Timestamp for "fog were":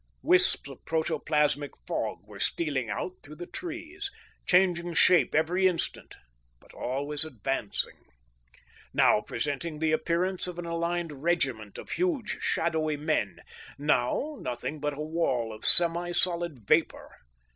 1.85-2.39